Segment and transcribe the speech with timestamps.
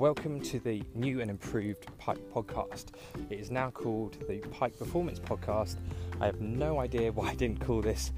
[0.00, 2.86] welcome to the new and improved Pike podcast.
[3.28, 5.76] It is now called the Pike Performance Podcast.
[6.22, 8.10] I have no idea why I didn't call this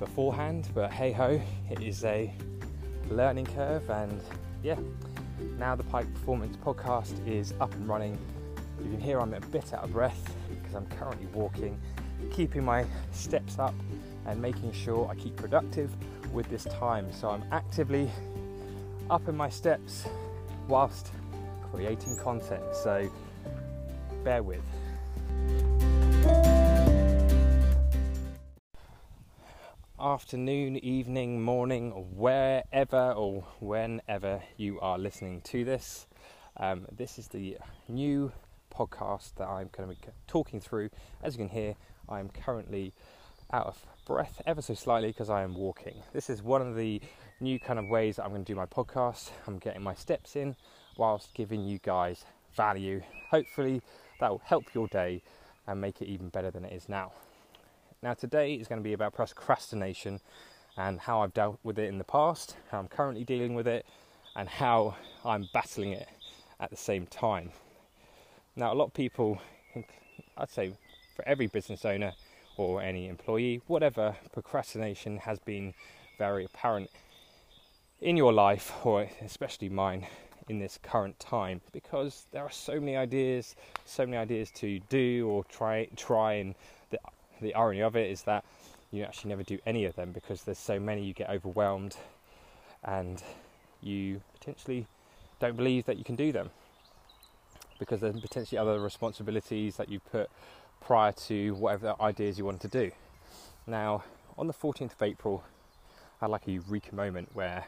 [0.00, 1.40] beforehand, but hey ho,
[1.70, 2.34] it is a
[3.08, 4.20] learning curve, and
[4.64, 4.78] yeah,
[5.60, 8.18] now the Pike Performance Podcast is up and running.
[8.82, 11.80] You can hear I'm a bit out of breath because I'm currently walking,
[12.32, 13.74] keeping my steps up
[14.26, 15.92] and making sure I keep productive
[16.32, 17.12] with this time.
[17.12, 18.10] So I'm actively
[19.08, 20.04] up in my steps
[20.66, 21.12] whilst
[21.72, 22.64] creating content.
[22.74, 23.10] So
[24.24, 24.60] bear with.
[30.00, 36.06] Afternoon, evening, morning, wherever or whenever you are listening to this.
[36.56, 37.58] Um, this is the
[37.88, 38.32] new
[38.72, 40.90] podcast that I'm going to be talking through.
[41.22, 41.74] As you can hear,
[42.08, 42.92] I'm currently
[43.52, 46.02] out of breath ever so slightly because I am walking.
[46.12, 47.00] This is one of the
[47.40, 49.30] new kind of ways that I'm going to do my podcast.
[49.46, 50.54] I'm getting my steps in
[50.98, 53.00] whilst giving you guys value.
[53.30, 53.80] Hopefully,
[54.20, 55.22] that will help your day
[55.66, 57.12] and make it even better than it is now.
[58.02, 60.20] Now, today is going to be about procrastination
[60.76, 63.86] and how I've dealt with it in the past, how I'm currently dealing with it,
[64.36, 66.08] and how I'm battling it
[66.60, 67.50] at the same time.
[68.54, 69.40] Now, a lot of people,
[70.36, 70.74] I'd say
[71.16, 72.12] for every business owner
[72.56, 75.74] or any employee, whatever, procrastination has been
[76.18, 76.90] very apparent
[78.00, 80.06] in your life, or especially mine,
[80.48, 83.54] in this current time, because there are so many ideas,
[83.84, 86.54] so many ideas to do or try, try, and
[86.90, 86.98] the
[87.40, 88.44] the irony of it is that
[88.90, 91.96] you actually never do any of them because there's so many you get overwhelmed,
[92.84, 93.22] and
[93.82, 94.86] you potentially
[95.40, 96.50] don't believe that you can do them
[97.78, 100.28] because there's potentially other responsibilities that you put
[100.80, 102.90] prior to whatever ideas you want to do.
[103.66, 104.02] Now,
[104.36, 105.44] on the 14th of April,
[106.20, 107.66] I had like a eureka moment where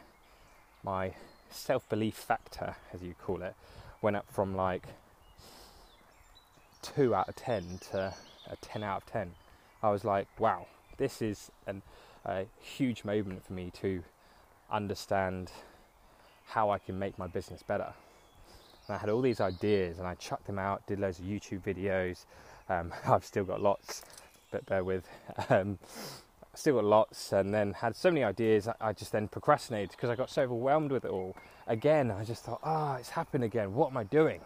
[0.83, 1.13] my
[1.51, 3.55] self belief factor, as you call it,
[4.01, 4.87] went up from like
[6.81, 8.13] 2 out of 10 to
[8.49, 9.31] a 10 out of 10.
[9.83, 10.67] I was like, wow,
[10.97, 11.81] this is an,
[12.25, 14.03] a huge moment for me to
[14.69, 15.51] understand
[16.47, 17.93] how I can make my business better.
[18.87, 21.61] And I had all these ideas and I chucked them out, did loads of YouTube
[21.61, 22.25] videos.
[22.69, 24.03] Um, I've still got lots,
[24.51, 25.07] but bear with.
[25.49, 25.79] Um,
[26.53, 28.67] still got lots, and then had so many ideas.
[28.79, 31.35] I just then procrastinated because I got so overwhelmed with it all.
[31.67, 33.73] Again, I just thought, ah, oh, it's happened again.
[33.73, 34.41] What am I doing?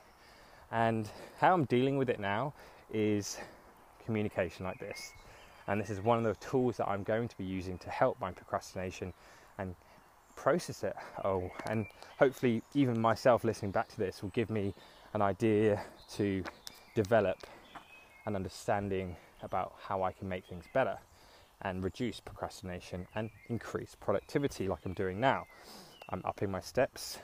[0.72, 2.54] And how I'm dealing with it now
[2.94, 3.38] is
[4.06, 5.14] communication like this.
[5.68, 8.20] And this is one of the tools that I'm going to be using to help
[8.20, 9.14] my procrastination
[9.58, 9.76] and
[10.36, 10.96] process it.
[11.24, 11.88] Oh, and
[12.20, 14.74] hopefully, even myself listening back to this will give me
[15.14, 15.82] an idea
[16.14, 16.44] to
[16.94, 17.38] develop
[18.26, 20.98] an understanding about how I can make things better
[21.66, 25.48] and reduce procrastination and increase productivity like I'm doing now.
[26.10, 27.18] I'm upping my steps,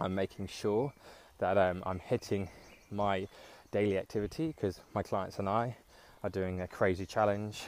[0.00, 0.92] I'm making sure
[1.38, 2.50] that um, I'm hitting
[2.90, 3.28] my
[3.70, 5.76] daily activity because my clients and I
[6.24, 7.62] are doing a crazy challenge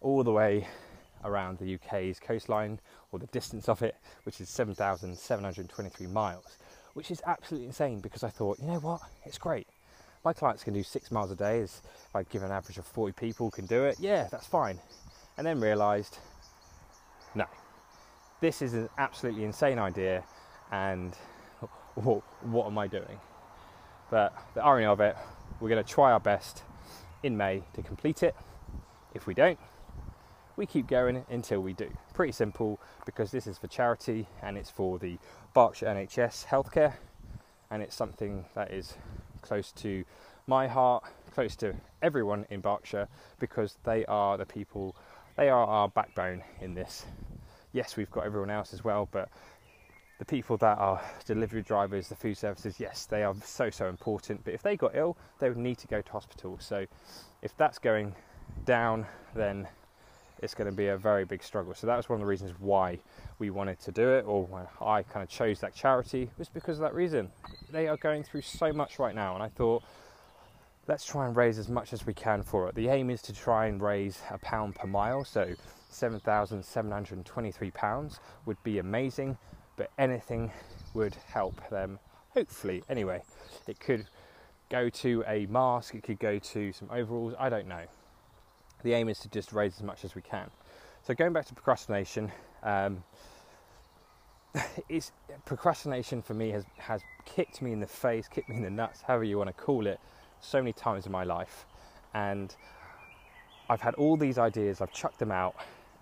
[0.00, 0.66] all the way
[1.22, 2.80] around the UK's coastline
[3.12, 3.94] or the distance of it,
[4.24, 6.58] which is 7,723 miles,
[6.94, 9.68] which is absolutely insane because I thought, you know what, it's great.
[10.24, 11.82] My clients can do six miles a day, as
[12.14, 13.96] I give an average of 40 people can do it.
[13.98, 14.78] Yeah, that's fine.
[15.36, 16.18] And then realised,
[17.34, 17.46] no,
[18.40, 20.22] this is an absolutely insane idea,
[20.70, 21.14] and
[21.94, 23.18] what am I doing?
[24.10, 25.16] But the irony of it,
[25.60, 26.62] we're going to try our best
[27.22, 28.36] in May to complete it.
[29.14, 29.58] If we don't,
[30.56, 31.90] we keep going until we do.
[32.14, 35.18] Pretty simple because this is for charity and it's for the
[35.54, 36.94] Berkshire NHS healthcare,
[37.70, 38.94] and it's something that is
[39.42, 40.04] close to
[40.46, 41.04] my heart,
[41.34, 43.08] close to everyone in Berkshire
[43.38, 44.96] because they are the people,
[45.36, 47.04] they are our backbone in this.
[47.72, 49.28] Yes, we've got everyone else as well, but
[50.18, 54.44] the people that are delivery drivers, the food services, yes, they are so, so important.
[54.44, 56.58] But if they got ill, they would need to go to hospital.
[56.60, 56.86] So
[57.42, 58.14] if that's going
[58.64, 59.66] down, then
[60.42, 61.74] it's going to be a very big struggle.
[61.74, 62.98] So that was one of the reasons why
[63.38, 66.78] we wanted to do it, or when I kind of chose that charity, was because
[66.78, 67.30] of that reason.
[67.70, 69.84] They are going through so much right now, and I thought,
[70.88, 72.74] let's try and raise as much as we can for it.
[72.74, 75.54] The aim is to try and raise a pound per mile, so
[75.92, 79.38] £7,723 would be amazing,
[79.76, 80.50] but anything
[80.92, 82.00] would help them,
[82.30, 82.82] hopefully.
[82.88, 83.22] Anyway,
[83.68, 84.08] it could
[84.70, 87.84] go to a mask, it could go to some overalls, I don't know
[88.82, 90.50] the aim is to just raise as much as we can.
[91.02, 92.30] So going back to procrastination,
[92.62, 93.02] um,
[95.44, 99.02] procrastination for me has has kicked me in the face, kicked me in the nuts,
[99.02, 99.98] however you want to call it,
[100.40, 101.66] so many times in my life,
[102.14, 102.54] and
[103.68, 105.56] I've had all these ideas, I've chucked them out,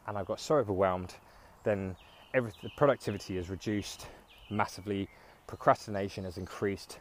[0.06, 1.14] and I've got so overwhelmed.
[1.62, 1.96] Then
[2.34, 4.06] every the productivity is reduced
[4.50, 5.08] massively,
[5.46, 6.98] procrastination has increased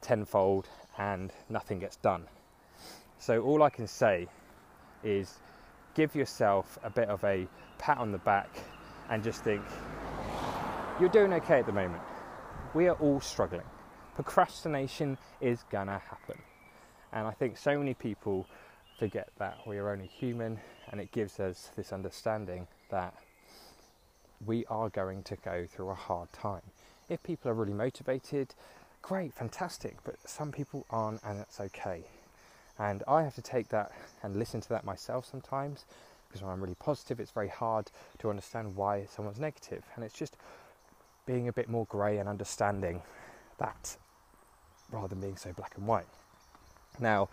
[0.00, 0.68] tenfold
[0.98, 2.26] and nothing gets done.
[3.18, 4.28] So, all I can say
[5.04, 5.40] is
[5.94, 7.46] give yourself a bit of a
[7.78, 8.48] pat on the back
[9.10, 9.62] and just think
[10.98, 12.02] you're doing okay at the moment.
[12.72, 13.66] We are all struggling.
[14.14, 16.40] Procrastination is gonna happen.
[17.12, 18.46] And I think so many people
[18.98, 20.58] forget that we are only human
[20.90, 23.14] and it gives us this understanding that
[24.44, 26.62] we are going to go through a hard time.
[27.08, 28.54] If people are really motivated,
[29.02, 32.04] great, fantastic, but some people aren't, and that's okay.
[32.78, 33.92] And I have to take that
[34.22, 35.84] and listen to that myself sometimes
[36.34, 39.84] because when I'm really positive, it's very hard to understand why someone's negative.
[39.94, 40.36] And it's just
[41.26, 43.02] being a bit more grey and understanding
[43.58, 43.96] that
[44.90, 46.06] rather than being so black and white.
[46.98, 47.28] Now,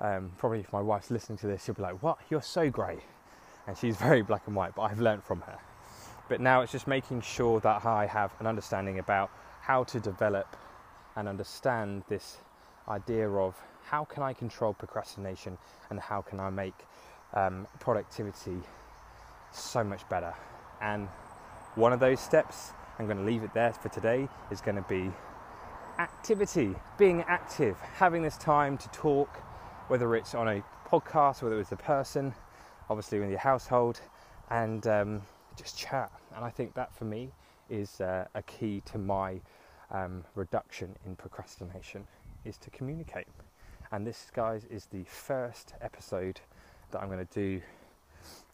[0.00, 2.18] um, probably if my wife's listening to this, she'll be like, What?
[2.28, 2.98] You're so grey.
[3.68, 5.58] And she's very black and white, but I've learned from her.
[6.28, 10.56] But now it's just making sure that I have an understanding about how to develop
[11.14, 12.38] and understand this
[12.88, 13.54] idea of
[13.90, 15.58] how can I control procrastination
[15.90, 16.86] and how can I make
[17.34, 18.58] um, productivity
[19.52, 20.32] so much better.
[20.80, 21.08] And
[21.74, 24.86] one of those steps, I'm going to leave it there for today, is going to
[24.88, 25.10] be
[25.98, 29.38] activity, being active, having this time to talk,
[29.88, 32.32] whether it's on a podcast, whether it's a person,
[32.88, 34.00] obviously in your household,
[34.50, 35.22] and um,
[35.56, 36.12] just chat.
[36.36, 37.32] And I think that for me
[37.68, 39.40] is uh, a key to my
[39.90, 42.06] um, reduction in procrastination
[42.44, 43.26] is to communicate.
[43.92, 46.40] And this, guys, is the first episode
[46.92, 47.60] that I'm going to do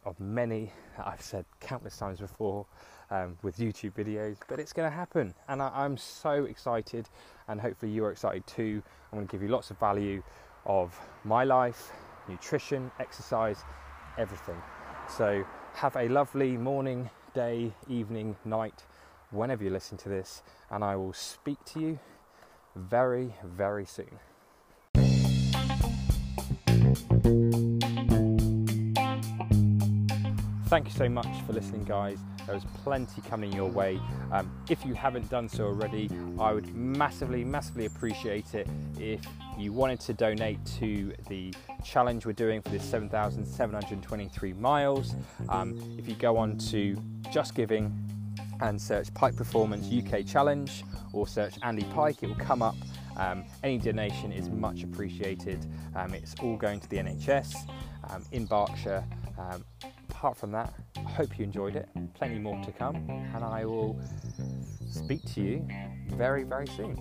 [0.06, 0.72] of many
[1.04, 2.64] I've said countless times before
[3.10, 5.34] um, with YouTube videos, but it's going to happen.
[5.48, 7.10] And I, I'm so excited,
[7.48, 8.82] and hopefully, you are excited too.
[9.12, 10.22] I'm going to give you lots of value
[10.64, 11.92] of my life,
[12.28, 13.62] nutrition, exercise,
[14.16, 14.56] everything.
[15.06, 15.44] So,
[15.74, 18.84] have a lovely morning, day, evening, night,
[19.32, 21.98] whenever you listen to this, and I will speak to you
[22.74, 24.18] very, very soon.
[30.66, 32.18] Thank you so much for listening, guys.
[32.44, 34.00] There's plenty coming your way.
[34.32, 36.10] Um, if you haven't done so already,
[36.40, 38.66] I would massively, massively appreciate it
[38.98, 39.20] if
[39.56, 41.54] you wanted to donate to the
[41.84, 45.14] challenge we're doing for this 7,723 miles.
[45.48, 47.96] Um, if you go on to Just Giving
[48.60, 50.82] and search Pike Performance UK Challenge
[51.12, 52.74] or search Andy Pike, it will come up.
[53.16, 55.64] Um, any donation is much appreciated.
[55.94, 57.54] Um, it's all going to the NHS
[58.10, 59.04] um, in Berkshire.
[60.16, 61.90] Apart from that, I hope you enjoyed it.
[62.14, 62.96] Plenty more to come,
[63.34, 64.00] and I will
[64.90, 65.68] speak to you
[66.08, 66.96] very, very soon.